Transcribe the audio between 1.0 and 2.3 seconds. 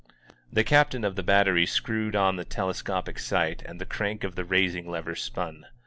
of the battery screwed